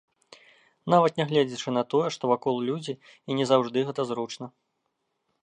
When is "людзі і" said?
2.71-3.31